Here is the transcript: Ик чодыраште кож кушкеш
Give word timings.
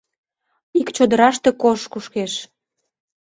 Ик 0.79 0.87
чодыраште 0.95 1.49
кож 1.61 1.81
кушкеш 1.91 2.33